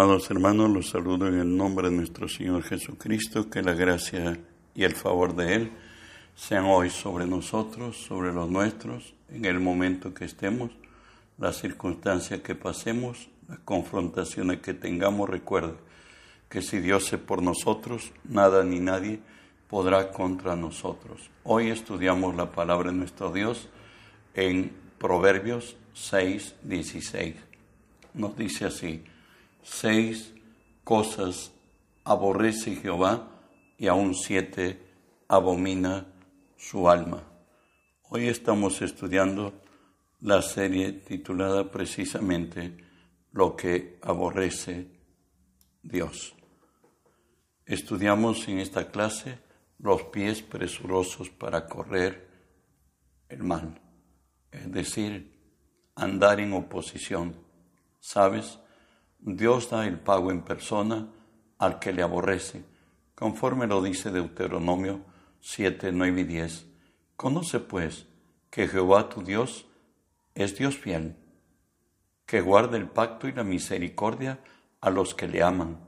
Amados 0.00 0.30
hermanos, 0.30 0.70
los 0.70 0.88
saludo 0.88 1.28
en 1.28 1.38
el 1.38 1.54
nombre 1.54 1.90
de 1.90 1.94
nuestro 1.94 2.26
Señor 2.26 2.62
Jesucristo, 2.62 3.50
que 3.50 3.60
la 3.60 3.74
gracia 3.74 4.40
y 4.74 4.84
el 4.84 4.94
favor 4.94 5.36
de 5.36 5.54
Él 5.54 5.72
sean 6.34 6.64
hoy 6.64 6.88
sobre 6.88 7.26
nosotros, 7.26 7.98
sobre 7.98 8.32
los 8.32 8.48
nuestros, 8.48 9.12
en 9.28 9.44
el 9.44 9.60
momento 9.60 10.14
que 10.14 10.24
estemos, 10.24 10.70
las 11.36 11.58
circunstancias 11.58 12.40
que 12.40 12.54
pasemos, 12.54 13.28
las 13.46 13.58
confrontaciones 13.58 14.60
que 14.60 14.72
tengamos. 14.72 15.28
Recuerde 15.28 15.74
que 16.48 16.62
si 16.62 16.78
Dios 16.78 17.12
es 17.12 17.20
por 17.20 17.42
nosotros, 17.42 18.10
nada 18.24 18.64
ni 18.64 18.80
nadie 18.80 19.20
podrá 19.68 20.12
contra 20.12 20.56
nosotros. 20.56 21.28
Hoy 21.44 21.68
estudiamos 21.68 22.34
la 22.36 22.50
palabra 22.50 22.90
de 22.90 22.96
nuestro 22.96 23.32
Dios 23.32 23.68
en 24.32 24.72
Proverbios 24.96 25.76
6, 25.92 26.54
16. 26.62 27.34
Nos 28.14 28.34
dice 28.38 28.64
así 28.64 29.04
seis 29.62 30.34
cosas 30.84 31.52
aborrece 32.04 32.76
Jehová 32.76 33.28
y 33.78 33.88
aún 33.88 34.14
siete 34.14 34.80
abomina 35.28 36.06
su 36.56 36.88
alma. 36.88 37.22
Hoy 38.08 38.28
estamos 38.28 38.82
estudiando 38.82 39.52
la 40.20 40.42
serie 40.42 40.92
titulada 40.92 41.70
precisamente 41.70 42.76
Lo 43.32 43.56
que 43.56 43.98
aborrece 44.02 44.88
Dios. 45.82 46.34
Estudiamos 47.64 48.48
en 48.48 48.58
esta 48.58 48.90
clase 48.90 49.38
los 49.78 50.02
pies 50.04 50.42
presurosos 50.42 51.30
para 51.30 51.66
correr 51.66 52.28
el 53.28 53.44
mal, 53.44 53.80
es 54.50 54.70
decir, 54.72 55.38
andar 55.94 56.40
en 56.40 56.52
oposición. 56.52 57.36
¿Sabes? 58.00 58.58
Dios 59.22 59.68
da 59.68 59.86
el 59.86 59.98
pago 59.98 60.30
en 60.30 60.40
persona 60.40 61.08
al 61.58 61.78
que 61.78 61.92
le 61.92 62.02
aborrece, 62.02 62.64
conforme 63.14 63.66
lo 63.66 63.82
dice 63.82 64.10
Deuteronomio 64.10 65.02
7, 65.40 65.92
9 65.92 66.22
y 66.22 66.24
10. 66.24 66.66
Conoce 67.16 67.60
pues 67.60 68.06
que 68.48 68.66
Jehová 68.66 69.10
tu 69.10 69.22
Dios 69.22 69.66
es 70.34 70.56
Dios 70.56 70.78
fiel, 70.78 71.16
que 72.24 72.40
guarda 72.40 72.78
el 72.78 72.88
pacto 72.88 73.28
y 73.28 73.32
la 73.32 73.44
misericordia 73.44 74.40
a 74.80 74.88
los 74.88 75.14
que 75.14 75.28
le 75.28 75.42
aman 75.42 75.78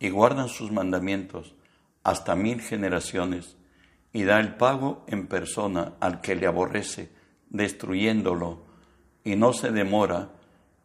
y 0.00 0.10
guardan 0.10 0.48
sus 0.48 0.72
mandamientos 0.72 1.54
hasta 2.02 2.34
mil 2.34 2.60
generaciones, 2.60 3.56
y 4.12 4.24
da 4.24 4.40
el 4.40 4.56
pago 4.56 5.04
en 5.06 5.28
persona 5.28 5.92
al 6.00 6.20
que 6.20 6.34
le 6.34 6.48
aborrece, 6.48 7.12
destruyéndolo, 7.50 8.66
y 9.22 9.36
no 9.36 9.52
se 9.52 9.70
demora 9.70 10.32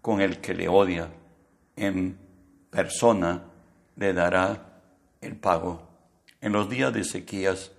con 0.02 0.22
el 0.22 0.39
que 0.39 0.53
le 0.53 0.67
odia 0.67 1.09
en 1.75 2.17
persona 2.69 3.43
le 3.95 4.13
dará 4.13 4.81
el 5.21 5.35
pago. 5.35 5.81
En 6.41 6.51
los 6.53 6.69
días 6.69 6.93
de 6.93 7.03
sequías, 7.03 7.71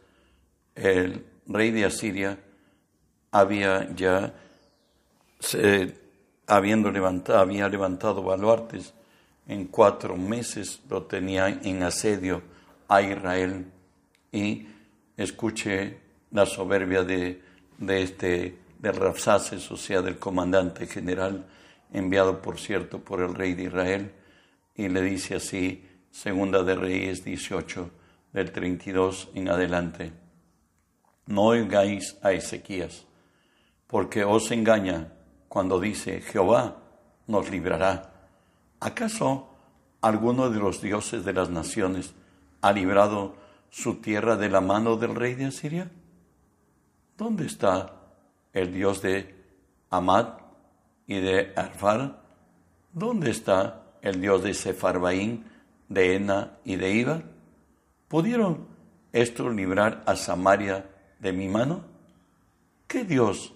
el 0.74 1.24
rey 1.46 1.70
de 1.70 1.84
Asiria 1.84 2.38
había 3.30 3.94
ya, 3.94 4.32
habiendo 6.46 6.90
levantado, 6.90 7.38
había 7.38 7.68
levantado 7.68 8.22
baluartes, 8.22 8.92
en 9.48 9.66
cuatro 9.66 10.16
meses 10.16 10.80
lo 10.88 11.04
tenía 11.04 11.48
en 11.48 11.82
asedio 11.82 12.42
a 12.88 13.02
Israel. 13.02 13.66
Y 14.32 14.66
escuche 15.16 15.98
la 16.32 16.46
soberbia 16.46 17.04
de, 17.04 17.40
de 17.78 18.02
este, 18.02 18.58
de 18.78 18.92
Rapsaces, 18.92 19.70
o 19.70 19.76
sea, 19.76 20.02
del 20.02 20.18
comandante 20.18 20.86
general 20.86 21.46
enviado 21.92 22.42
por 22.42 22.58
cierto 22.58 23.00
por 23.00 23.20
el 23.20 23.34
rey 23.34 23.54
de 23.54 23.64
Israel, 23.64 24.12
y 24.74 24.88
le 24.88 25.02
dice 25.02 25.36
así, 25.36 25.88
Segunda 26.10 26.62
de 26.62 26.74
Reyes 26.74 27.24
18, 27.24 27.90
del 28.32 28.52
32 28.52 29.30
en 29.34 29.48
adelante, 29.48 30.12
no 31.26 31.44
oigáis 31.44 32.16
a 32.22 32.32
Ezequías, 32.32 33.06
porque 33.86 34.24
os 34.24 34.50
engaña 34.50 35.12
cuando 35.48 35.80
dice, 35.80 36.20
Jehová 36.20 36.76
nos 37.26 37.50
librará. 37.50 38.12
¿Acaso 38.80 39.48
alguno 40.00 40.50
de 40.50 40.58
los 40.58 40.80
dioses 40.80 41.24
de 41.24 41.32
las 41.32 41.50
naciones 41.50 42.14
ha 42.60 42.72
librado 42.72 43.36
su 43.70 43.96
tierra 43.96 44.36
de 44.36 44.48
la 44.48 44.60
mano 44.60 44.96
del 44.96 45.14
rey 45.14 45.34
de 45.34 45.46
Asiria? 45.46 45.90
¿Dónde 47.16 47.46
está 47.46 47.92
el 48.52 48.72
dios 48.72 49.02
de 49.02 49.34
Amad, 49.90 50.28
y 51.06 51.20
de 51.20 51.52
Arfar? 51.56 52.22
¿Dónde 52.92 53.30
está 53.30 53.82
el 54.02 54.20
dios 54.20 54.42
de 54.42 54.54
Sefarbaín, 54.54 55.44
de 55.88 56.16
Ena 56.16 56.58
y 56.64 56.76
de 56.76 56.92
Iba? 56.92 57.22
¿Pudieron 58.08 58.66
estos 59.12 59.54
librar 59.54 60.02
a 60.06 60.16
Samaria 60.16 60.88
de 61.20 61.32
mi 61.32 61.48
mano? 61.48 61.84
¿Qué 62.86 63.04
dios 63.04 63.52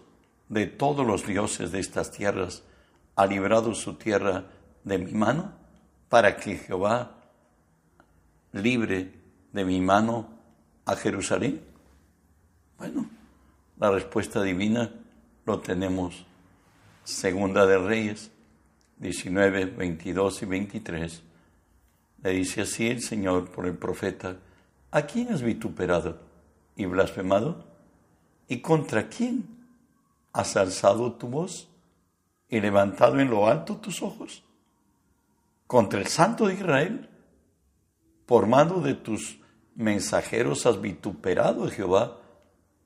de 0.48 0.66
todos 0.66 1.06
los 1.06 1.26
dioses 1.26 1.72
de 1.72 1.80
estas 1.80 2.10
tierras 2.10 2.62
ha 3.16 3.26
librado 3.26 3.74
su 3.74 3.94
tierra 3.94 4.44
de 4.84 4.98
mi 4.98 5.12
mano 5.12 5.52
para 6.08 6.36
que 6.36 6.56
Jehová 6.56 7.16
libre 8.52 9.12
de 9.52 9.64
mi 9.64 9.80
mano 9.80 10.28
a 10.84 10.96
Jerusalén? 10.96 11.62
Bueno, 12.78 13.08
la 13.78 13.90
respuesta 13.90 14.42
divina 14.42 14.90
lo 15.46 15.60
tenemos 15.60 16.26
Segunda 17.10 17.66
de 17.66 17.76
Reyes 17.76 18.30
19, 18.98 19.64
22 19.66 20.42
y 20.42 20.46
23, 20.46 21.22
le 22.22 22.30
dice 22.30 22.62
así 22.62 22.86
el 22.86 23.02
Señor 23.02 23.50
por 23.50 23.66
el 23.66 23.76
profeta, 23.76 24.36
¿a 24.90 25.02
quién 25.02 25.32
has 25.32 25.42
vituperado 25.42 26.20
y 26.76 26.86
blasfemado? 26.86 27.64
¿Y 28.46 28.60
contra 28.60 29.08
quién 29.08 29.44
has 30.32 30.56
alzado 30.56 31.12
tu 31.12 31.28
voz 31.28 31.68
y 32.48 32.60
levantado 32.60 33.18
en 33.18 33.30
lo 33.30 33.48
alto 33.48 33.76
tus 33.76 34.02
ojos? 34.02 34.44
¿Contra 35.66 36.00
el 36.00 36.06
Santo 36.06 36.46
de 36.46 36.54
Israel? 36.54 37.08
Por 38.24 38.46
mano 38.46 38.80
de 38.80 38.94
tus 38.94 39.40
mensajeros 39.74 40.64
has 40.66 40.80
vituperado 40.80 41.64
a 41.64 41.70
Jehová 41.70 42.18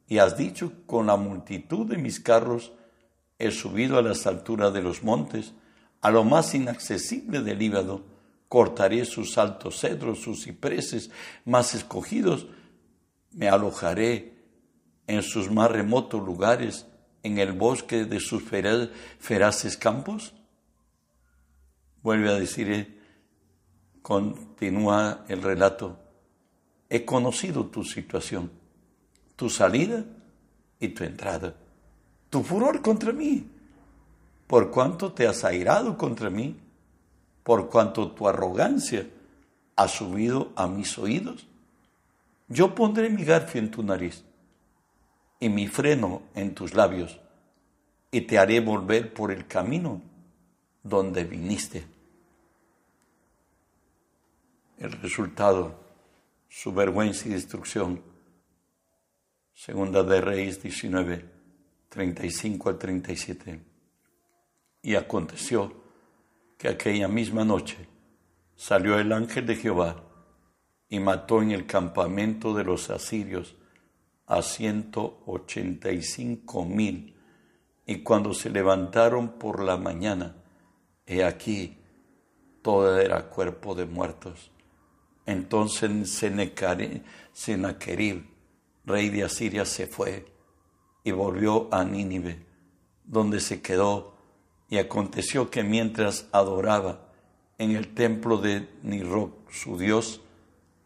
y 0.08 0.18
has 0.18 0.36
dicho 0.36 0.72
con 0.86 1.06
la 1.08 1.16
multitud 1.16 1.86
de 1.86 1.98
mis 1.98 2.20
carros, 2.20 2.72
he 3.46 3.50
subido 3.50 3.98
a 3.98 4.02
las 4.02 4.26
alturas 4.26 4.72
de 4.72 4.82
los 4.82 5.02
montes, 5.02 5.52
a 6.00 6.10
lo 6.10 6.24
más 6.24 6.54
inaccesible 6.54 7.40
del 7.42 7.58
Líbano, 7.58 8.02
cortaré 8.48 9.04
sus 9.04 9.38
altos 9.38 9.80
cedros, 9.80 10.20
sus 10.20 10.44
cipreses 10.44 11.10
más 11.44 11.74
escogidos, 11.74 12.46
me 13.32 13.48
alojaré 13.48 14.34
en 15.06 15.22
sus 15.22 15.50
más 15.50 15.70
remotos 15.70 16.22
lugares, 16.22 16.86
en 17.22 17.38
el 17.38 17.52
bosque 17.52 18.04
de 18.04 18.20
sus 18.20 18.42
feraces 18.44 19.76
campos. 19.76 20.34
Vuelve 22.02 22.28
a 22.28 22.34
decir, 22.34 22.70
eh, 22.70 23.00
continúa 24.02 25.24
el 25.28 25.42
relato, 25.42 25.98
he 26.90 27.04
conocido 27.04 27.66
tu 27.66 27.82
situación, 27.82 28.52
tu 29.36 29.48
salida 29.48 30.04
y 30.78 30.88
tu 30.88 31.02
entrada 31.02 31.56
tu 32.34 32.42
furor 32.42 32.82
contra 32.82 33.12
mí, 33.12 33.48
por 34.48 34.72
cuanto 34.72 35.12
te 35.12 35.24
has 35.28 35.44
airado 35.44 35.96
contra 35.96 36.30
mí, 36.30 36.56
por 37.44 37.70
cuanto 37.70 38.10
tu 38.10 38.26
arrogancia 38.26 39.08
ha 39.76 39.86
subido 39.86 40.50
a 40.56 40.66
mis 40.66 40.98
oídos. 40.98 41.46
Yo 42.48 42.74
pondré 42.74 43.08
mi 43.08 43.24
garfio 43.24 43.60
en 43.60 43.70
tu 43.70 43.84
nariz 43.84 44.24
y 45.38 45.48
mi 45.48 45.68
freno 45.68 46.22
en 46.34 46.56
tus 46.56 46.74
labios, 46.74 47.20
y 48.10 48.22
te 48.22 48.36
haré 48.36 48.58
volver 48.58 49.14
por 49.14 49.30
el 49.30 49.46
camino 49.46 50.02
donde 50.82 51.22
viniste. 51.22 51.86
El 54.78 54.90
resultado, 54.90 55.72
su 56.48 56.72
vergüenza 56.72 57.28
y 57.28 57.30
destrucción. 57.30 58.02
Segunda 59.54 60.02
de 60.02 60.20
Reyes 60.20 60.60
19 60.60 61.33
35 61.88 62.68
al 62.68 62.78
37. 62.78 63.60
Y 64.82 64.94
aconteció 64.94 65.72
que 66.58 66.68
aquella 66.68 67.08
misma 67.08 67.44
noche 67.44 67.88
salió 68.56 68.98
el 68.98 69.12
ángel 69.12 69.46
de 69.46 69.56
Jehová 69.56 70.02
y 70.88 71.00
mató 71.00 71.42
en 71.42 71.50
el 71.50 71.66
campamento 71.66 72.54
de 72.54 72.64
los 72.64 72.90
asirios 72.90 73.56
a 74.26 74.42
ciento 74.42 75.22
ochenta 75.26 75.90
y 75.90 76.02
cinco 76.02 76.64
mil. 76.64 77.16
Y 77.86 78.02
cuando 78.02 78.32
se 78.32 78.50
levantaron 78.50 79.38
por 79.38 79.62
la 79.62 79.76
mañana, 79.76 80.36
he 81.06 81.24
aquí, 81.24 81.78
todo 82.62 82.98
era 82.98 83.28
cuerpo 83.28 83.74
de 83.74 83.84
muertos. 83.84 84.50
Entonces 85.26 86.10
Sennacherib, 87.32 88.26
rey 88.84 89.10
de 89.10 89.24
Asiria, 89.24 89.64
se 89.64 89.86
fue 89.86 90.33
y 91.04 91.12
volvió 91.12 91.68
a 91.70 91.84
Nínive, 91.84 92.44
donde 93.04 93.40
se 93.40 93.60
quedó, 93.60 94.14
y 94.70 94.78
aconteció 94.78 95.50
que 95.50 95.62
mientras 95.62 96.26
adoraba 96.32 97.00
en 97.58 97.72
el 97.72 97.94
templo 97.94 98.38
de 98.38 98.68
Nirok, 98.82 99.50
su 99.50 99.78
dios, 99.78 100.22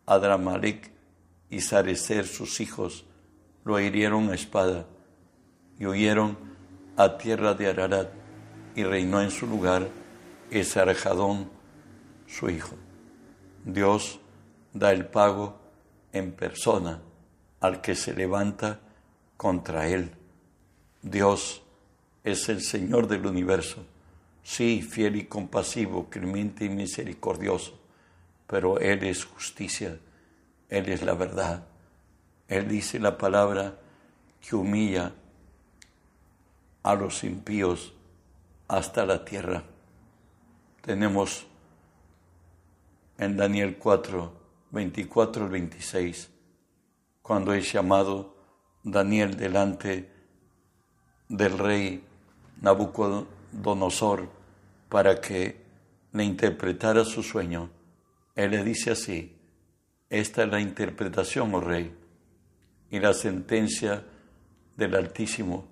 Adramalek 0.04 0.90
y 1.48 1.60
Sarecer, 1.60 2.26
sus 2.26 2.60
hijos, 2.60 3.04
lo 3.64 3.78
hirieron 3.80 4.30
a 4.30 4.34
espada 4.34 4.86
y 5.78 5.86
huyeron 5.86 6.36
a 6.96 7.16
tierra 7.16 7.54
de 7.54 7.68
Ararat 7.68 8.08
y 8.74 8.82
reinó 8.82 9.22
en 9.22 9.30
su 9.30 9.46
lugar 9.46 9.88
Esarjadón, 10.50 11.50
su 12.26 12.50
hijo. 12.50 12.74
Dios 13.64 14.20
da 14.72 14.92
el 14.92 15.06
pago 15.06 15.58
en 16.12 16.32
persona 16.32 17.00
al 17.60 17.80
que 17.80 17.94
se 17.94 18.14
levanta 18.14 18.80
contra 19.38 19.88
él. 19.88 20.10
Dios 21.00 21.62
es 22.24 22.50
el 22.50 22.60
Señor 22.60 23.06
del 23.08 23.24
universo, 23.24 23.86
sí, 24.42 24.82
fiel 24.82 25.16
y 25.16 25.24
compasivo, 25.24 26.10
clemente 26.10 26.66
y 26.66 26.68
misericordioso, 26.68 27.78
pero 28.46 28.78
Él 28.78 29.04
es 29.04 29.24
justicia, 29.24 29.98
Él 30.68 30.88
es 30.88 31.02
la 31.02 31.14
verdad. 31.14 31.66
Él 32.48 32.68
dice 32.68 32.98
la 32.98 33.16
palabra 33.16 33.78
que 34.40 34.56
humilla 34.56 35.12
a 36.82 36.94
los 36.94 37.22
impíos 37.24 37.94
hasta 38.66 39.06
la 39.06 39.24
tierra. 39.24 39.62
Tenemos 40.82 41.46
en 43.18 43.36
Daniel 43.36 43.76
4, 43.78 44.32
24 44.70 45.44
al 45.44 45.50
26, 45.50 46.30
cuando 47.22 47.52
es 47.52 47.72
llamado 47.72 48.37
Daniel 48.90 49.36
delante 49.36 50.08
del 51.28 51.58
rey 51.58 52.02
Nabucodonosor 52.62 54.28
para 54.88 55.20
que 55.20 55.56
le 56.12 56.24
interpretara 56.24 57.04
su 57.04 57.22
sueño. 57.22 57.70
Él 58.34 58.52
le 58.52 58.64
dice 58.64 58.92
así, 58.92 59.36
esta 60.08 60.44
es 60.44 60.48
la 60.48 60.60
interpretación, 60.60 61.54
oh 61.54 61.60
rey, 61.60 61.94
y 62.90 62.98
la 62.98 63.12
sentencia 63.12 64.04
del 64.76 64.94
Altísimo, 64.94 65.66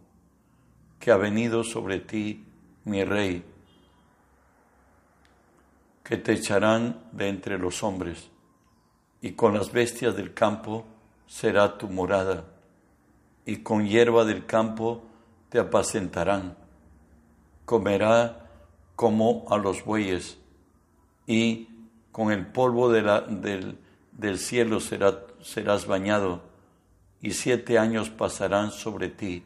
que 0.99 1.11
ha 1.11 1.17
venido 1.17 1.65
sobre 1.65 2.01
ti, 2.01 2.45
mi 2.85 3.03
rey, 3.05 3.43
que 6.05 6.19
te 6.19 6.33
echarán 6.33 7.01
de 7.13 7.29
entre 7.29 7.59
los 7.59 7.83
hombres, 7.83 8.29
y 9.23 9.33
con 9.33 9.55
las 9.55 9.73
bestias 9.73 10.15
del 10.15 10.35
campo 10.35 10.85
será 11.27 11.79
tu 11.79 11.89
morada, 11.89 12.45
y 13.47 13.59
con 13.59 13.87
hierba 13.87 14.25
del 14.25 14.45
campo 14.45 15.05
te 15.49 15.61
apacentarán. 15.61 16.57
Comerá 17.65 18.51
como 18.97 19.45
a 19.49 19.57
los 19.57 19.85
bueyes, 19.85 20.39
y 21.27 21.69
con 22.13 22.33
el 22.33 22.47
polvo 22.47 22.91
del, 22.91 23.79
del, 24.13 24.39
cielo 24.39 24.81
serás 24.81 25.87
bañado, 25.87 26.43
y 27.23 27.33
siete 27.33 27.79
años 27.79 28.11
pasarán 28.11 28.71
sobre 28.71 29.09
ti, 29.09 29.45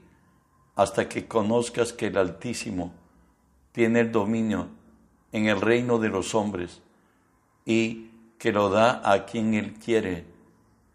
hasta 0.76 1.08
que 1.08 1.26
conozcas 1.26 1.92
que 1.92 2.06
el 2.06 2.16
Altísimo 2.16 2.92
tiene 3.72 4.00
el 4.00 4.12
dominio 4.12 4.68
en 5.32 5.46
el 5.46 5.60
reino 5.60 5.98
de 5.98 6.08
los 6.08 6.34
hombres 6.34 6.80
y 7.64 8.10
que 8.38 8.52
lo 8.52 8.70
da 8.70 9.00
a 9.04 9.26
quien 9.26 9.54
él 9.54 9.74
quiere. 9.74 10.24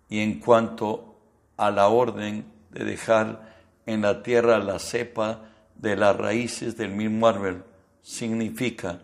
Y 0.10 0.20
en 0.20 0.40
cuanto 0.40 1.16
a 1.58 1.72
la 1.72 1.88
orden 1.88 2.46
de 2.76 2.84
dejar 2.84 3.56
en 3.86 4.02
la 4.02 4.22
tierra 4.22 4.60
la 4.60 4.80
cepa 4.80 5.46
de 5.76 5.96
las 5.96 6.16
raíces 6.16 6.76
del 6.76 6.92
mismo 6.92 7.28
árbol, 7.28 7.64
significa 8.02 9.00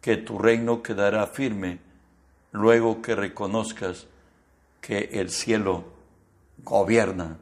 que 0.00 0.16
tu 0.16 0.38
reino 0.38 0.82
quedará 0.82 1.26
firme 1.28 1.78
luego 2.50 3.00
que 3.00 3.14
reconozcas 3.14 4.08
que 4.80 5.10
el 5.12 5.30
cielo 5.30 5.84
gobierna, 6.58 7.38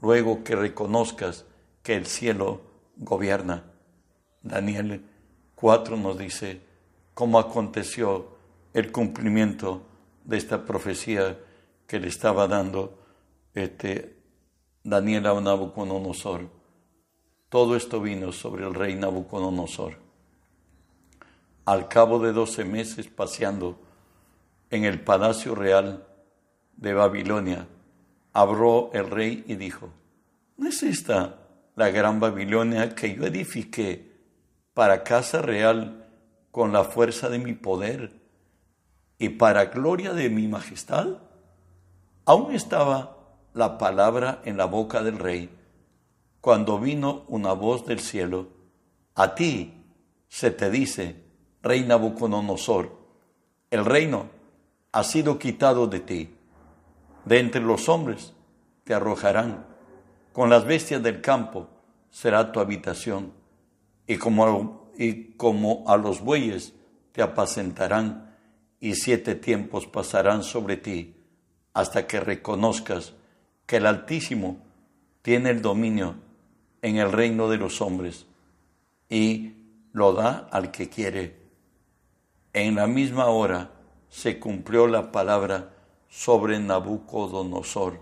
luego 0.00 0.44
que 0.44 0.54
reconozcas 0.54 1.44
que 1.82 1.96
el 1.96 2.06
cielo 2.06 2.62
gobierna. 2.96 3.64
Daniel 4.42 5.04
4 5.56 5.96
nos 5.96 6.16
dice 6.16 6.60
cómo 7.14 7.40
aconteció 7.40 8.36
el 8.72 8.92
cumplimiento 8.92 9.82
de 10.24 10.36
esta 10.36 10.64
profecía 10.64 11.38
que 11.86 11.98
le 11.98 12.08
estaba 12.08 12.46
dando 12.46 12.98
este, 13.54 14.21
Daniel 14.84 15.26
a 15.28 15.40
Nabucodonosor. 15.40 16.48
Todo 17.48 17.76
esto 17.76 18.00
vino 18.00 18.32
sobre 18.32 18.66
el 18.66 18.74
rey 18.74 18.96
Nabucodonosor. 18.96 19.96
Al 21.64 21.86
cabo 21.86 22.18
de 22.18 22.32
doce 22.32 22.64
meses 22.64 23.06
paseando 23.06 23.78
en 24.70 24.84
el 24.84 25.00
palacio 25.00 25.54
real 25.54 26.04
de 26.76 26.94
Babilonia, 26.94 27.68
abrió 28.32 28.92
el 28.92 29.08
rey 29.08 29.44
y 29.46 29.54
dijo, 29.54 29.90
¿no 30.56 30.68
es 30.68 30.82
esta 30.82 31.38
la 31.76 31.90
gran 31.90 32.18
Babilonia 32.18 32.94
que 32.96 33.14
yo 33.14 33.24
edifiqué 33.24 34.10
para 34.74 35.04
casa 35.04 35.42
real 35.42 36.08
con 36.50 36.72
la 36.72 36.82
fuerza 36.82 37.28
de 37.28 37.38
mi 37.38 37.52
poder 37.52 38.20
y 39.18 39.28
para 39.28 39.66
gloria 39.66 40.12
de 40.12 40.28
mi 40.28 40.48
majestad? 40.48 41.18
Aún 42.24 42.52
estaba 42.52 43.21
la 43.54 43.78
palabra 43.78 44.40
en 44.44 44.56
la 44.56 44.66
boca 44.66 45.02
del 45.02 45.18
rey 45.18 45.50
cuando 46.42 46.80
vino 46.80 47.22
una 47.28 47.52
voz 47.52 47.86
del 47.86 48.00
cielo, 48.00 48.48
a 49.14 49.36
ti 49.36 49.84
se 50.28 50.50
te 50.50 50.70
dice, 50.72 51.22
rey 51.62 51.84
Nabucodonosor, 51.84 52.90
el 53.70 53.84
reino 53.84 54.26
ha 54.90 55.04
sido 55.04 55.38
quitado 55.38 55.86
de 55.86 56.00
ti, 56.00 56.34
de 57.24 57.38
entre 57.38 57.60
los 57.60 57.88
hombres 57.88 58.34
te 58.82 58.92
arrojarán, 58.92 59.64
con 60.32 60.50
las 60.50 60.64
bestias 60.64 61.00
del 61.00 61.20
campo 61.20 61.68
será 62.10 62.50
tu 62.50 62.58
habitación 62.58 63.32
y 64.08 64.16
como, 64.16 64.90
y 64.98 65.34
como 65.34 65.84
a 65.86 65.96
los 65.96 66.22
bueyes 66.22 66.74
te 67.12 67.22
apacentarán, 67.22 68.34
y 68.80 68.96
siete 68.96 69.36
tiempos 69.36 69.86
pasarán 69.86 70.42
sobre 70.42 70.76
ti, 70.76 71.14
hasta 71.72 72.08
que 72.08 72.18
reconozcas 72.18 73.14
que 73.72 73.78
el 73.78 73.86
Altísimo 73.86 74.58
tiene 75.22 75.48
el 75.48 75.62
dominio 75.62 76.16
en 76.82 76.98
el 76.98 77.10
reino 77.10 77.48
de 77.48 77.56
los 77.56 77.80
hombres, 77.80 78.26
y 79.08 79.54
lo 79.94 80.12
da 80.12 80.46
al 80.52 80.70
que 80.70 80.90
quiere. 80.90 81.38
En 82.52 82.74
la 82.74 82.86
misma 82.86 83.28
hora 83.28 83.70
se 84.10 84.38
cumplió 84.38 84.86
la 84.88 85.10
palabra 85.10 85.72
sobre 86.10 86.58
Nabucodonosor, 86.58 87.98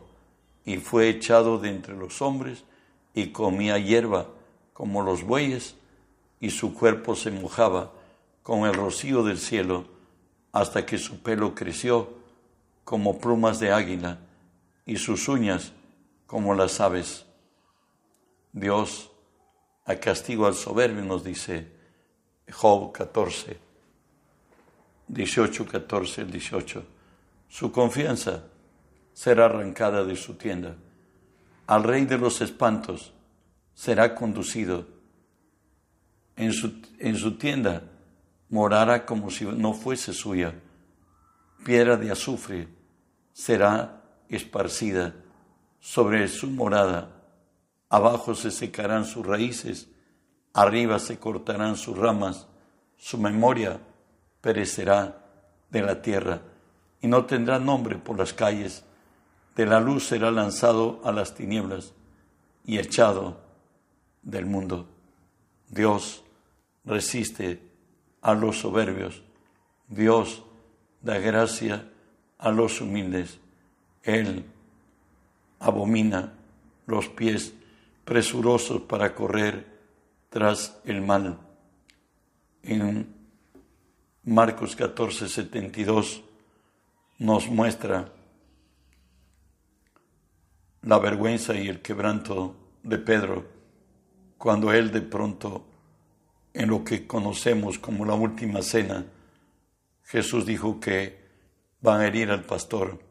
y 0.65 0.79
fue 0.79 1.09
echado 1.09 1.61
de 1.61 1.69
entre 1.69 1.95
los 1.95 2.21
hombres, 2.21 2.65
y 3.15 3.29
comía 3.29 3.79
hierba 3.79 4.27
como 4.73 5.03
los 5.03 5.23
bueyes, 5.23 5.77
y 6.41 6.51
su 6.51 6.75
cuerpo 6.75 7.15
se 7.15 7.31
mojaba 7.31 7.93
con 8.43 8.67
el 8.67 8.75
rocío 8.75 9.23
del 9.23 9.39
cielo 9.39 9.85
hasta 10.51 10.85
que 10.85 10.99
su 10.99 11.23
pelo 11.23 11.55
creció 11.55 12.09
como 12.83 13.21
plumas 13.21 13.61
de 13.61 13.71
águila 13.71 14.19
y 14.87 14.97
sus 14.97 15.29
uñas 15.29 15.73
como 16.27 16.55
las 16.55 16.81
aves. 16.81 17.27
Dios 18.53 19.11
a 19.85 19.97
castigo 19.97 20.47
al 20.47 20.55
soberbio 20.55 21.05
nos 21.05 21.25
dice 21.25 21.73
Job 22.51 22.93
14, 22.93 23.59
18, 25.09 25.67
14, 25.67 26.25
18. 26.25 26.85
Su 27.49 27.73
confianza 27.73 28.45
será 29.13 29.47
arrancada 29.47 30.05
de 30.05 30.17
su 30.17 30.35
tienda. 30.35 30.77
Al 31.67 31.83
rey 31.85 32.05
de 32.05 32.19
los 32.19 32.41
espantos 32.41 33.13
será 33.75 34.15
conducido 34.15 34.87
en 36.41 36.53
su, 36.53 37.37
tienda 37.37 37.83
morará 38.49 39.05
como 39.05 39.31
si 39.31 39.45
no 39.45 39.75
fuese 39.75 40.15
suya. 40.15 40.55
Piedra 41.65 41.97
de 41.99 42.11
azufre 42.11 42.69
será 43.33 44.00
esparcida 44.31 45.15
sobre 45.81 46.29
su 46.29 46.49
morada. 46.49 47.11
Abajo 47.89 48.35
se 48.35 48.51
secarán 48.51 49.05
sus 49.05 49.27
raíces, 49.27 49.89
arriba 50.53 50.99
se 50.99 51.19
cortarán 51.19 51.77
sus 51.77 51.97
ramas, 51.97 52.47
su 52.97 53.19
memoria 53.19 53.81
perecerá 54.41 55.25
de 55.71 55.83
la 55.83 56.03
tierra 56.03 56.43
y 57.01 57.09
no 57.09 57.25
tendrá 57.25 57.59
nombre 57.59 57.97
por 57.97 58.19
las 58.19 58.33
calles. 58.33 58.85
De 59.57 59.67
la 59.67 59.81
luz 59.81 60.07
será 60.07 60.31
lanzado 60.31 61.01
a 61.05 61.13
las 61.13 61.35
tinieblas 61.35 61.93
y 62.65 62.79
echado 62.79 63.41
del 64.23 64.47
mundo. 64.47 64.87
Dios 65.69 66.23
resiste 66.85 67.63
a 68.23 68.35
los 68.35 68.61
soberbios. 68.61 69.23
Dios 69.89 70.43
da 71.01 71.19
gracia 71.19 71.89
a 72.39 72.51
los 72.51 72.81
humildes. 72.81 73.41
Él 74.03 74.45
abomina 75.59 76.33
los 76.87 77.09
pies 77.09 77.55
presurosos 78.05 78.83
para 78.83 79.15
correr 79.15 79.67
tras 80.29 80.81
el 80.85 81.03
mal. 81.03 81.39
En 82.63 83.15
Marcos 84.25 84.77
14, 84.77 85.29
72 85.29 86.23
nos 87.19 87.49
muestra 87.49 88.13
la 90.83 90.99
vergüenza 90.99 91.55
y 91.55 91.69
el 91.69 91.83
quebranto 91.83 92.57
de 92.83 92.99
Pedro 92.99 93.61
cuando 94.41 94.73
él 94.73 94.91
de 94.91 95.03
pronto, 95.03 95.67
en 96.55 96.71
lo 96.71 96.83
que 96.83 97.07
conocemos 97.07 97.79
como 97.79 98.07
la 98.07 98.15
última 98.15 98.63
cena, 98.63 99.05
Jesús 100.05 100.47
dijo 100.47 100.81
que 100.81 101.19
van 101.83 102.01
a 102.01 102.07
herir 102.07 102.31
al 102.31 102.45
pastor 102.45 103.10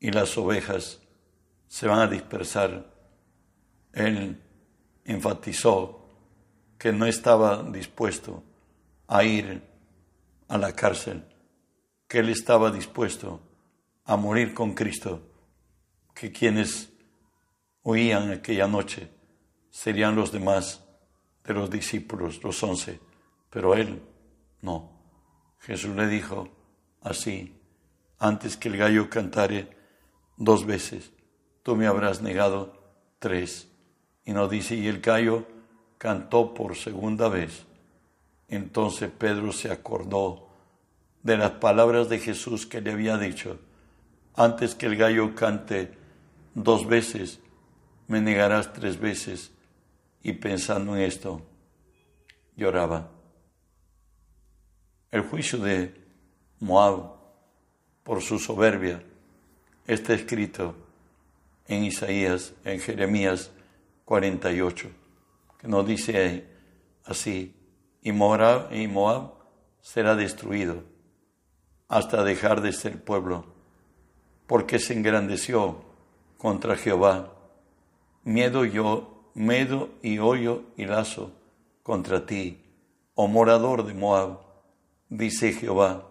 y 0.00 0.10
las 0.10 0.36
ovejas 0.38 1.00
se 1.66 1.86
van 1.86 2.00
a 2.00 2.06
dispersar. 2.06 2.86
Él 3.92 4.40
enfatizó 5.04 6.06
que 6.78 6.92
no 6.92 7.06
estaba 7.06 7.62
dispuesto 7.64 8.42
a 9.08 9.24
ir 9.24 9.62
a 10.48 10.58
la 10.58 10.74
cárcel, 10.74 11.24
que 12.06 12.18
él 12.20 12.28
estaba 12.28 12.70
dispuesto 12.70 13.40
a 14.04 14.16
morir 14.16 14.54
con 14.54 14.74
Cristo, 14.74 15.22
que 16.14 16.32
quienes 16.32 16.90
oían 17.82 18.30
aquella 18.30 18.66
noche 18.66 19.10
serían 19.70 20.16
los 20.16 20.32
demás 20.32 20.84
de 21.44 21.54
los 21.54 21.70
discípulos, 21.70 22.42
los 22.42 22.62
once, 22.62 23.00
pero 23.50 23.74
él 23.74 24.02
no. 24.62 24.92
Jesús 25.60 25.94
le 25.96 26.06
dijo 26.06 26.48
así, 27.02 27.54
antes 28.18 28.56
que 28.56 28.68
el 28.68 28.76
gallo 28.76 29.08
cantare 29.08 29.77
dos 30.38 30.64
veces, 30.64 31.12
tú 31.62 31.76
me 31.76 31.86
habrás 31.86 32.22
negado 32.22 32.72
tres. 33.18 33.68
Y 34.24 34.32
no 34.32 34.48
dice, 34.48 34.74
y 34.74 34.86
el 34.86 35.00
gallo 35.00 35.46
cantó 35.98 36.54
por 36.54 36.76
segunda 36.76 37.28
vez. 37.28 37.66
Entonces 38.48 39.10
Pedro 39.10 39.52
se 39.52 39.70
acordó 39.70 40.48
de 41.22 41.36
las 41.36 41.52
palabras 41.52 42.08
de 42.08 42.18
Jesús 42.18 42.66
que 42.66 42.80
le 42.80 42.92
había 42.92 43.18
dicho, 43.18 43.58
antes 44.34 44.74
que 44.74 44.86
el 44.86 44.96
gallo 44.96 45.34
cante 45.34 45.92
dos 46.54 46.86
veces, 46.86 47.40
me 48.06 48.20
negarás 48.20 48.72
tres 48.72 48.98
veces. 48.98 49.50
Y 50.22 50.32
pensando 50.34 50.96
en 50.96 51.02
esto, 51.02 51.42
lloraba. 52.56 53.10
El 55.10 55.22
juicio 55.22 55.58
de 55.58 55.94
Moab 56.60 57.14
por 58.02 58.20
su 58.20 58.38
soberbia 58.38 59.02
está 59.88 60.12
escrito 60.12 60.76
en 61.66 61.84
Isaías, 61.84 62.52
en 62.64 62.78
Jeremías 62.78 63.50
48, 64.04 64.88
que 65.58 65.66
nos 65.66 65.86
dice 65.86 66.46
así, 67.04 67.54
y 68.02 68.12
Moab, 68.12 69.32
será 69.80 70.14
destruido 70.14 70.84
hasta 71.88 72.22
dejar 72.22 72.60
de 72.60 72.72
ser 72.72 73.02
pueblo, 73.02 73.46
porque 74.46 74.78
se 74.78 74.92
engrandeció 74.92 75.82
contra 76.36 76.76
Jehová. 76.76 77.32
Miedo 78.24 78.66
yo, 78.66 79.30
medo 79.34 79.88
y 80.02 80.18
hoyo 80.18 80.64
y 80.76 80.84
lazo 80.84 81.32
contra 81.82 82.26
ti, 82.26 82.62
oh 83.14 83.26
morador 83.26 83.86
de 83.86 83.94
Moab, 83.94 84.40
dice 85.08 85.52
Jehová. 85.52 86.04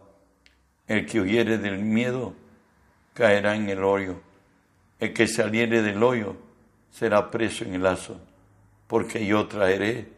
El 0.87 1.05
que 1.05 1.19
huyere 1.19 1.59
del 1.59 1.77
miedo 1.79 2.33
caerá 3.17 3.55
en 3.55 3.67
el 3.67 3.83
hoyo. 3.83 4.21
El 4.99 5.11
que 5.11 5.27
saliere 5.27 5.81
del 5.81 6.03
hoyo 6.03 6.35
será 6.91 7.31
preso 7.31 7.65
en 7.65 7.73
el 7.73 7.81
lazo, 7.81 8.21
porque 8.85 9.25
yo 9.25 9.47
traeré 9.47 10.13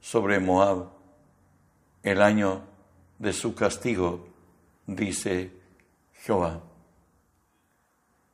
sobre 0.00 0.40
Moab 0.40 0.88
el 2.02 2.22
año 2.22 2.62
de 3.18 3.34
su 3.34 3.54
castigo, 3.54 4.28
dice 4.86 5.50
Jehová. 6.22 6.62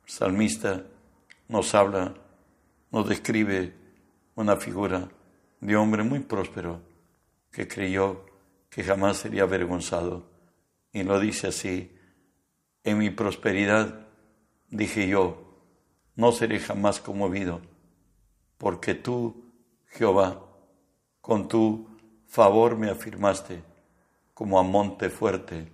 El 0.05 0.09
salmista 0.09 0.83
nos 1.49 1.75
habla, 1.75 2.13
nos 2.91 3.09
describe 3.09 3.73
una 4.35 4.55
figura 4.55 5.09
de 5.59 5.75
hombre 5.75 6.03
muy 6.03 6.21
próspero 6.21 6.79
que 7.51 7.67
creyó 7.67 8.25
que 8.69 8.81
jamás 8.81 9.17
sería 9.17 9.43
avergonzado 9.43 10.25
y 10.93 11.03
lo 11.03 11.19
dice 11.19 11.47
así, 11.47 11.91
en 12.85 12.97
mi 12.97 13.09
prosperidad 13.09 14.04
dije 14.69 15.07
yo, 15.07 15.43
no 16.15 16.31
seré 16.31 16.59
jamás 16.59 16.99
conmovido, 16.99 17.61
porque 18.57 18.95
tú, 18.95 19.43
Jehová, 19.87 20.41
con 21.21 21.47
tu 21.47 21.87
favor 22.27 22.77
me 22.77 22.89
afirmaste 22.89 23.63
como 24.33 24.59
a 24.59 24.63
monte 24.63 25.09
fuerte, 25.09 25.71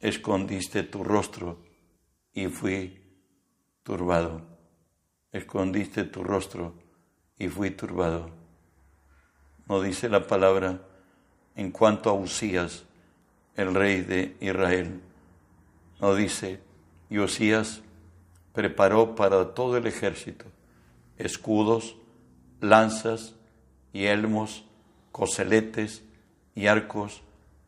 escondiste 0.00 0.82
tu 0.82 1.04
rostro 1.04 1.58
y 2.32 2.48
fui 2.48 3.00
turbado. 3.82 4.42
Escondiste 5.32 6.04
tu 6.04 6.24
rostro 6.24 6.74
y 7.38 7.48
fui 7.48 7.70
turbado. 7.70 8.30
No 9.68 9.80
dice 9.80 10.08
la 10.08 10.26
palabra 10.26 10.80
en 11.54 11.70
cuanto 11.70 12.10
a 12.10 12.14
Usías, 12.14 12.84
el 13.54 13.74
rey 13.74 14.02
de 14.02 14.36
Israel. 14.40 15.00
No 16.00 16.14
dice, 16.14 16.60
y 17.08 17.18
preparó 18.56 19.14
para 19.14 19.52
todo 19.52 19.76
el 19.76 19.86
ejército 19.86 20.46
escudos, 21.18 21.94
lanzas 22.58 23.34
y 23.92 24.06
elmos, 24.06 24.64
coseletes 25.12 26.02
y 26.54 26.66
arcos 26.66 27.22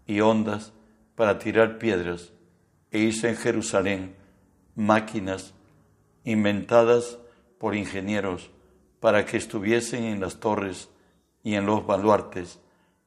y 0.06 0.20
ondas 0.20 0.72
para 1.14 1.38
tirar 1.38 1.76
piedras, 1.76 2.32
e 2.90 3.00
hizo 3.00 3.28
en 3.28 3.36
Jerusalén 3.36 4.16
máquinas 4.74 5.52
inventadas 6.24 7.18
por 7.58 7.76
ingenieros 7.76 8.50
para 8.98 9.26
que 9.26 9.36
estuviesen 9.36 10.04
en 10.04 10.20
las 10.20 10.40
torres 10.40 10.88
y 11.42 11.54
en 11.54 11.66
los 11.66 11.86
baluartes, 11.86 12.60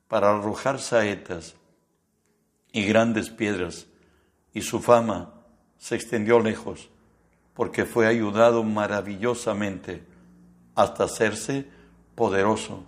para 0.07 0.29
arrojar 0.29 0.79
saetas 0.79 1.55
y 2.71 2.85
grandes 2.85 3.31
piedras, 3.31 3.87
y 4.53 4.61
su 4.61 4.81
fama 4.81 5.33
se 5.79 5.95
extendió 5.95 6.39
lejos, 6.39 6.91
porque 7.53 7.85
fue 7.85 8.07
ayudado 8.07 8.63
maravillosamente 8.63 10.03
hasta 10.75 11.05
hacerse 11.05 11.65
poderoso. 12.15 12.83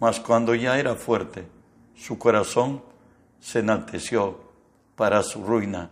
Mas 0.00 0.20
cuando 0.20 0.54
ya 0.54 0.78
era 0.78 0.94
fuerte, 0.94 1.46
su 1.94 2.18
corazón 2.18 2.82
se 3.40 3.60
enalteció 3.60 4.40
para 4.96 5.22
su 5.22 5.44
ruina, 5.44 5.90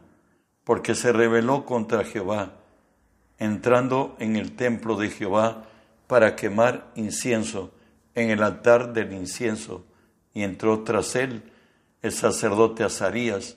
porque 0.64 0.94
se 0.94 1.12
rebeló 1.12 1.64
contra 1.64 2.04
Jehová, 2.04 2.52
entrando 3.38 4.16
en 4.18 4.36
el 4.36 4.54
templo 4.54 4.96
de 4.96 5.10
Jehová 5.10 5.64
para 6.06 6.36
quemar 6.36 6.90
incienso 6.94 7.72
en 8.14 8.30
el 8.30 8.42
altar 8.42 8.92
del 8.92 9.12
incienso, 9.12 9.84
y 10.34 10.42
entró 10.42 10.82
tras 10.82 11.16
él 11.16 11.42
el 12.02 12.12
sacerdote 12.12 12.84
Azarías, 12.84 13.56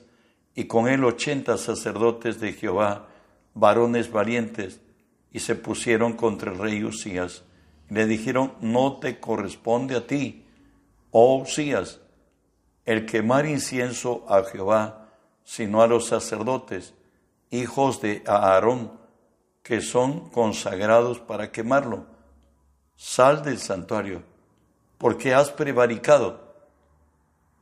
y 0.54 0.64
con 0.64 0.88
él 0.88 1.04
ochenta 1.04 1.58
sacerdotes 1.58 2.40
de 2.40 2.52
Jehová, 2.52 3.08
varones 3.56 4.12
valientes, 4.12 4.80
y 5.32 5.40
se 5.40 5.56
pusieron 5.56 6.12
contra 6.12 6.52
el 6.52 6.58
rey 6.58 6.84
Usías. 6.84 7.42
Y 7.90 7.94
le 7.94 8.06
dijeron, 8.06 8.52
no 8.60 8.98
te 8.98 9.18
corresponde 9.18 9.96
a 9.96 10.06
ti, 10.06 10.46
oh 11.10 11.42
Usías, 11.42 12.00
el 12.84 13.04
quemar 13.04 13.46
incienso 13.46 14.24
a 14.28 14.44
Jehová, 14.44 15.08
sino 15.42 15.82
a 15.82 15.88
los 15.88 16.06
sacerdotes, 16.06 16.94
hijos 17.50 18.00
de 18.00 18.22
Aarón, 18.26 18.92
que 19.64 19.80
son 19.80 20.30
consagrados 20.30 21.18
para 21.18 21.50
quemarlo. 21.50 22.06
Sal 22.94 23.42
del 23.42 23.58
santuario, 23.58 24.22
porque 24.96 25.34
has 25.34 25.50
prevaricado 25.50 26.46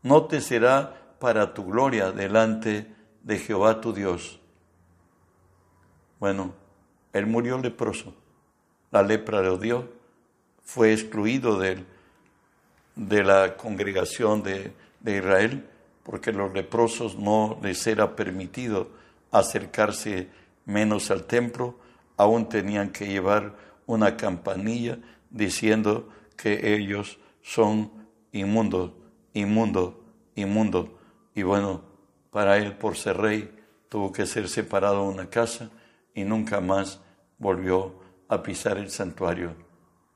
no 0.05 0.27
te 0.27 0.43
será 0.43 1.17
para 1.19 1.55
tu 1.55 1.65
gloria 1.65 2.13
delante 2.13 2.95
de 3.23 3.39
Jehová 3.39 3.81
tu 3.81 3.95
Dios. 3.95 4.39
Bueno, 6.19 6.55
él 7.13 7.27
murió 7.27 7.59
leproso, 7.59 8.15
la 8.91 9.03
lepra 9.03 9.43
le 9.43 9.49
odió, 9.49 9.89
fue 10.63 10.93
excluido 10.93 11.59
de, 11.59 11.85
de 12.97 13.25
la 13.25 13.57
congregación 13.57 14.43
de, 14.43 14.73
de 15.01 15.17
Israel, 15.19 15.69
porque 16.03 16.33
los 16.33 16.53
leprosos 16.53 17.17
no 17.17 17.59
les 17.63 17.87
era 17.87 18.17
permitido 18.17 18.89
acercarse 19.31 20.29
menos 20.65 21.11
al 21.11 21.25
templo, 21.25 21.77
aún 22.17 22.49
tenían 22.49 22.91
que 22.91 23.07
llevar 23.07 23.55
una 23.87 24.17
campanilla 24.17 24.99
diciendo 25.31 26.09
que 26.37 26.75
ellos 26.75 27.19
son 27.43 27.91
inmundos 28.33 28.93
inmundo, 29.35 30.01
inmundo. 30.37 30.99
Y 31.35 31.43
bueno, 31.43 31.83
para 32.31 32.57
él, 32.57 32.77
por 32.77 32.97
ser 32.97 33.19
rey, 33.19 33.51
tuvo 33.89 34.13
que 34.13 34.25
ser 34.27 34.49
separado 34.49 35.03
de 35.03 35.09
una 35.09 35.29
casa 35.29 35.71
y 36.15 36.25
nunca 36.25 36.61
más 36.61 37.01
volvió 37.39 38.01
a 38.29 38.43
pisar 38.43 38.79
el 38.79 38.91
santuario. 38.91 39.55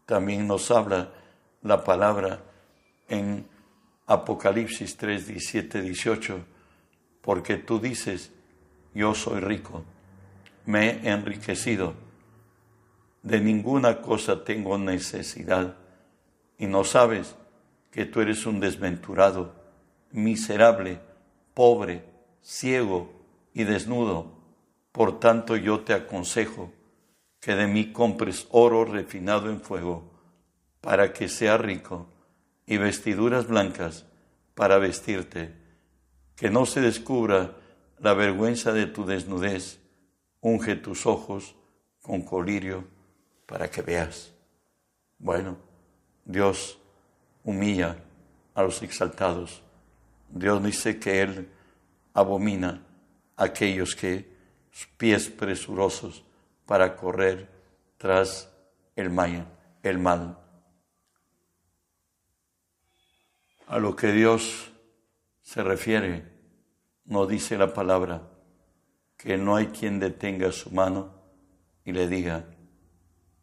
También 0.06 0.46
nos 0.46 0.70
habla 0.70 1.12
la 1.62 1.84
palabra 1.84 2.42
en 3.08 3.46
Apocalipsis 4.06 4.96
3, 4.96 5.26
17, 5.26 5.82
18. 5.82 6.44
porque 7.20 7.58
tú 7.58 7.78
dices, 7.78 8.32
yo 8.94 9.14
soy 9.14 9.40
rico, 9.40 9.84
me 10.64 10.88
he 10.88 11.10
enriquecido, 11.10 11.92
de 13.22 13.40
ninguna 13.40 14.00
cosa 14.00 14.44
tengo 14.44 14.78
necesidad, 14.78 15.76
y 16.58 16.66
no 16.66 16.84
sabes 16.84 17.36
que 17.90 18.06
tú 18.06 18.20
eres 18.20 18.46
un 18.46 18.60
desventurado, 18.60 19.54
miserable, 20.10 21.00
pobre, 21.52 22.04
ciego 22.40 23.12
y 23.52 23.64
desnudo. 23.64 24.37
Por 24.98 25.20
tanto 25.20 25.54
yo 25.54 25.82
te 25.82 25.94
aconsejo 25.94 26.72
que 27.38 27.54
de 27.54 27.68
mí 27.68 27.92
compres 27.92 28.48
oro 28.50 28.84
refinado 28.84 29.48
en 29.48 29.60
fuego, 29.60 30.10
para 30.80 31.12
que 31.12 31.28
sea 31.28 31.56
rico, 31.56 32.08
y 32.66 32.78
vestiduras 32.78 33.46
blancas 33.46 34.06
para 34.56 34.78
vestirte, 34.78 35.54
que 36.34 36.50
no 36.50 36.66
se 36.66 36.80
descubra 36.80 37.58
la 38.00 38.12
vergüenza 38.12 38.72
de 38.72 38.86
tu 38.86 39.06
desnudez, 39.06 39.78
unge 40.40 40.74
tus 40.74 41.06
ojos 41.06 41.54
con 42.02 42.22
colirio 42.22 42.84
para 43.46 43.70
que 43.70 43.82
veas. 43.82 44.34
Bueno, 45.16 45.58
Dios 46.24 46.76
humilla 47.44 47.98
a 48.52 48.64
los 48.64 48.82
exaltados. 48.82 49.62
Dios 50.28 50.60
dice 50.60 50.98
que 50.98 51.22
Él 51.22 51.48
abomina 52.14 52.84
a 53.36 53.44
aquellos 53.44 53.94
que 53.94 54.37
pies 54.96 55.28
presurosos 55.28 56.24
para 56.66 56.96
correr 56.96 57.48
tras 57.96 58.50
el 58.96 59.10
mal, 59.10 59.46
el 59.82 59.98
mal. 59.98 60.38
A 63.66 63.78
lo 63.78 63.94
que 63.94 64.12
Dios 64.12 64.70
se 65.42 65.62
refiere, 65.62 66.24
no 67.04 67.26
dice 67.26 67.56
la 67.58 67.72
palabra, 67.72 68.22
que 69.16 69.36
no 69.36 69.56
hay 69.56 69.66
quien 69.68 69.98
detenga 69.98 70.52
su 70.52 70.70
mano 70.70 71.12
y 71.84 71.92
le 71.92 72.06
diga, 72.06 72.44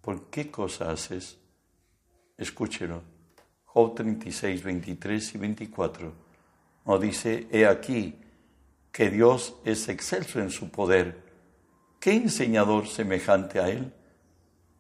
¿por 0.02 0.30
qué 0.30 0.50
cosa 0.50 0.92
haces? 0.92 1.38
Escúchelo. 2.38 3.02
Job 3.66 3.96
36, 3.96 4.64
23 4.64 5.36
y 5.36 5.38
24 5.38 6.26
nos 6.86 7.02
dice, 7.02 7.48
he 7.52 7.66
aquí 7.66 8.16
que 8.96 9.10
Dios 9.10 9.58
es 9.66 9.90
excelso 9.90 10.40
en 10.40 10.50
su 10.50 10.70
poder. 10.70 11.22
¿Qué 12.00 12.14
enseñador 12.14 12.88
semejante 12.88 13.60
a 13.60 13.68
él? 13.68 13.92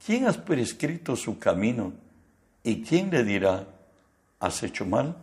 ¿Quién 0.05 0.25
has 0.25 0.38
prescrito 0.38 1.17
su 1.17 1.38
camino? 1.38 1.91
¿Y 2.63 2.81
quién 2.81 3.10
le 3.10 3.25
dirá, 3.25 3.67
has 4.39 4.63
hecho 4.63 4.86
mal? 4.86 5.17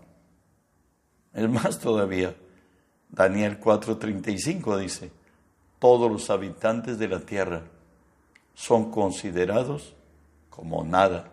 Es 1.32 1.48
más 1.48 1.78
todavía, 1.78 2.36
Daniel 3.08 3.58
4:35 3.58 4.76
dice, 4.76 5.10
todos 5.78 6.12
los 6.12 6.28
habitantes 6.28 6.98
de 6.98 7.08
la 7.08 7.20
tierra 7.20 7.62
son 8.52 8.90
considerados 8.90 9.94
como 10.50 10.84
nada. 10.84 11.32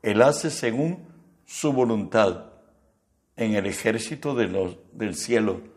Él 0.00 0.22
hace 0.22 0.48
según 0.48 1.06
su 1.44 1.70
voluntad 1.74 2.46
en 3.36 3.56
el 3.56 3.66
ejército 3.66 4.34
del 4.34 5.14
cielo 5.14 5.71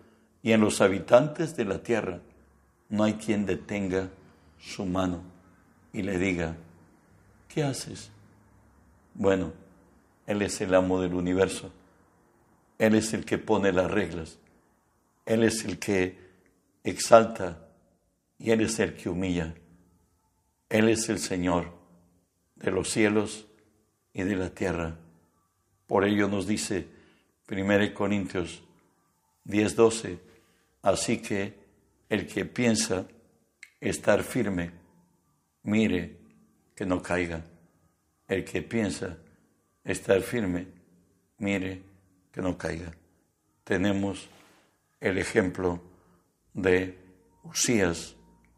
y 0.46 0.52
en 0.52 0.62
los 0.62 0.80
habitantes 0.80 1.58
de 1.58 1.66
la 1.66 1.80
tierra. 1.80 2.20
No 2.90 3.04
hay 3.04 3.16
quien 3.16 3.48
detenga 3.48 4.12
su 4.60 4.86
mano 4.86 5.24
y 5.92 6.04
le 6.04 6.20
diga, 6.20 6.56
¿qué 7.48 7.64
haces? 7.64 8.12
Bueno, 9.16 9.54
Él 10.28 10.44
es 10.44 10.62
el 10.62 10.76
amo 10.76 11.02
del 11.02 11.16
universo. 11.16 11.72
Él 12.78 12.94
es 12.94 13.12
el 13.16 13.26
que 13.26 13.40
pone 13.40 13.72
las 13.72 13.90
reglas. 13.90 14.38
Él 15.26 15.44
es 15.44 15.66
el 15.66 15.80
que 15.80 16.16
exalta 16.84 17.68
y 18.38 18.52
Él 18.52 18.62
es 18.62 18.78
el 18.78 18.96
que 18.96 19.10
humilla. 19.10 19.56
Él 20.70 20.90
es 20.90 21.10
el 21.10 21.18
Señor 21.18 21.74
de 22.56 22.70
los 22.70 22.92
cielos 22.92 23.48
y 24.14 24.22
de 24.22 24.36
la 24.36 24.52
tierra. 24.52 24.96
Por 25.88 26.06
ello 26.06 26.28
nos 26.28 26.46
dice 26.46 26.88
1 27.50 27.96
Corintios 27.96 28.62
10:12, 29.46 30.20
así 30.86 31.18
que 31.18 31.54
el 32.10 32.28
que 32.28 32.46
piensa 32.46 33.08
estar 33.82 34.22
firme, 34.22 34.72
mire 35.64 36.18
que 36.76 36.86
no 36.86 37.02
caiga. 37.02 37.44
El 38.28 38.46
que 38.46 38.62
piensa 38.62 39.18
estar 39.84 40.22
firme, 40.22 40.68
mire 41.40 41.82
que 42.32 42.40
no 42.40 42.56
caiga. 42.56 42.92
Tenemos 43.64 44.30
el 45.00 45.18
ejemplo 45.18 45.82
de 46.54 47.00
Usías, 47.44 48.16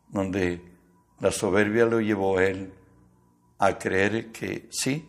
donde 0.10 0.62
la 1.22 1.32
soberbia 1.32 1.86
lo 1.86 2.02
llevó 2.02 2.40
a 2.40 2.46
él 2.46 2.74
a 3.58 3.78
creer 3.78 4.34
que 4.34 4.68
sí, 4.70 5.08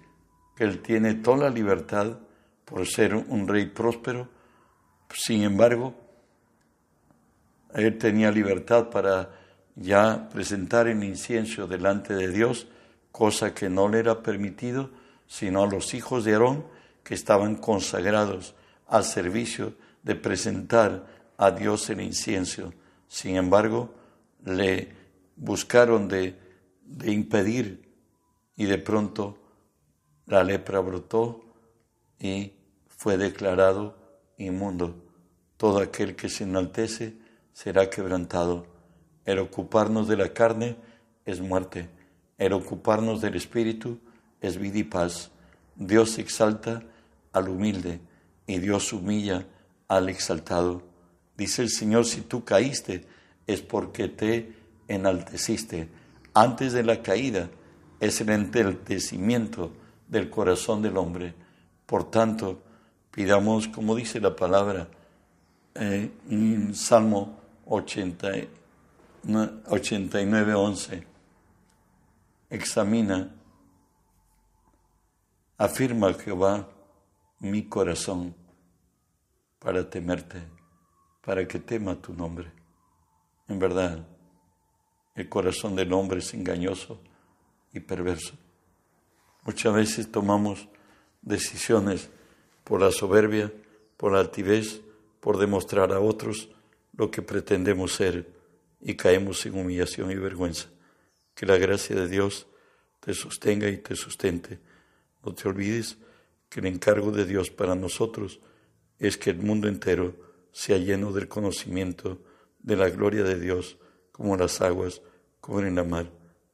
que 0.55 0.63
él 0.63 0.83
tiene 0.83 1.15
toda 1.15 1.49
la 1.49 1.51
libertad 1.51 2.21
por 2.65 2.87
ser 2.87 3.17
un 3.17 3.49
rey 3.49 3.67
próspero, 3.67 4.29
sin 5.13 5.43
embargo, 5.43 6.08
él 7.81 7.99
tenía 7.99 8.31
libertad 8.31 8.91
para 8.91 9.31
ya 9.75 10.29
presentar 10.33 10.89
el 10.89 11.03
incienso 11.05 11.67
delante 11.67 12.15
de 12.15 12.29
Dios, 12.29 12.67
cosa 13.13 13.55
que 13.55 13.69
no 13.69 13.89
le 13.89 14.01
era 14.01 14.23
permitido 14.23 14.91
sino 15.29 15.63
a 15.63 15.67
los 15.67 15.95
hijos 15.95 16.25
de 16.25 16.33
Aarón 16.33 16.65
que 17.05 17.15
estaban 17.15 17.57
consagrados 17.57 18.55
al 18.87 19.05
servicio 19.05 19.75
de 20.03 20.17
presentar 20.17 21.07
a 21.37 21.51
Dios 21.51 21.89
el 21.91 22.01
incienso. 22.01 22.73
Sin 23.07 23.37
embargo, 23.37 23.95
le 24.45 24.89
buscaron 25.37 26.09
de, 26.09 26.35
de 26.83 27.13
impedir 27.13 27.93
y 28.57 28.65
de 28.65 28.79
pronto 28.79 29.39
la 30.27 30.43
lepra 30.43 30.81
brotó 30.81 31.45
y 32.19 32.53
fue 32.89 33.17
declarado 33.17 33.97
inmundo. 34.39 35.05
Todo 35.57 35.79
aquel 35.79 36.17
que 36.17 36.29
se 36.29 36.45
enaltece 36.45 37.17
será 37.59 37.91
quebrantado. 37.91 38.67
El 39.25 39.41
ocuparnos 39.41 40.07
de 40.07 40.17
la 40.17 40.33
carne 40.33 40.77
es 41.25 41.41
muerte. 41.41 41.89
El 42.39 42.53
ocuparnos 42.53 43.21
del 43.21 43.35
espíritu 43.35 43.99
es 44.41 44.59
vida 44.59 44.79
y 44.79 44.85
paz. 44.85 45.33
Dios 45.75 46.19
exalta 46.19 46.85
al 47.33 47.49
humilde 47.49 47.99
y 48.47 48.61
Dios 48.61 48.93
humilla 48.93 49.45
al 49.89 50.09
exaltado. 50.09 50.85
Dice 51.37 51.63
el 51.63 51.71
Señor, 51.71 52.05
si 52.05 52.21
tú 52.21 52.45
caíste 52.45 53.05
es 53.45 53.61
porque 53.61 54.07
te 54.07 54.55
enalteciste. 54.87 55.89
Antes 56.35 56.73
de 56.73 56.85
la 56.85 57.03
caída 57.03 57.51
es 57.99 58.21
el 58.21 58.31
enaltecimiento 58.31 59.73
del 60.07 60.31
corazón 60.31 60.81
del 60.81 60.97
hombre. 60.97 61.35
Por 61.87 62.09
tanto, 62.09 62.63
pidamos, 63.11 63.67
como 63.67 63.97
dice 63.97 64.21
la 64.21 64.37
palabra 64.37 64.87
eh, 65.75 66.09
en 66.31 66.73
Salmo 66.73 67.48
80, 67.69 68.33
89, 69.69 70.55
11, 70.55 71.07
examina, 72.49 73.35
afirma 75.59 76.15
Jehová 76.15 76.67
mi 77.41 77.69
corazón 77.69 78.35
para 79.59 79.89
temerte, 79.89 80.43
para 81.21 81.47
que 81.47 81.59
tema 81.59 81.95
tu 81.97 82.15
nombre. 82.15 82.51
En 83.49 83.59
verdad, 83.59 84.07
el 85.15 85.29
corazón 85.29 85.77
del 85.77 85.93
hombre 85.93 86.21
es 86.21 86.33
engañoso 86.33 87.01
y 87.73 87.81
perverso. 87.81 88.35
Muchas 89.45 89.75
veces 89.75 90.11
tomamos 90.11 90.69
decisiones 91.21 92.09
por 92.65 92.81
la 92.81 92.93
soberbia, 92.93 93.53
por 93.97 94.13
la 94.13 94.21
altivez, 94.21 94.81
por 95.21 95.39
demostrar 95.39 95.93
a 95.93 96.01
otros 96.01 96.49
lo 96.99 97.11
que 97.11 97.23
pretendemos 97.23 97.95
ser 97.95 98.29
y 98.81 98.95
caemos 98.95 99.47
en 99.47 99.59
humillación 99.59 100.11
y 100.11 100.17
vergüenza. 100.17 100.69
Que 101.35 101.47
la 101.47 101.57
gracia 101.57 101.97
de 101.97 102.09
Dios 102.09 102.49
te 103.01 103.15
sostenga 103.15 103.69
y 103.69 103.79
te 103.79 103.95
sustente. 103.95 104.59
No 105.25 105.33
te 105.33 105.49
olvides 105.49 105.97
que 106.49 106.61
el 106.61 106.67
encargo 106.67 107.13
de 107.13 107.25
Dios 107.25 107.51
para 107.51 107.77
nosotros 107.77 108.41
es 108.99 109.17
que 109.17 109.31
el 109.31 109.39
mundo 109.39 109.69
entero 109.69 110.15
sea 110.51 110.77
lleno 110.77 111.13
del 111.13 111.29
conocimiento 111.29 112.19
de 112.59 112.77
la 112.77 112.91
gloria 112.91 113.23
de 113.23 113.39
Dios 113.39 113.79
como 114.11 114.37
las 114.37 114.61
aguas 114.61 115.01
cubren 115.41 115.77
la 115.77 115.85
mar. 115.85 116.11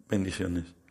Bendiciones. 0.07 0.84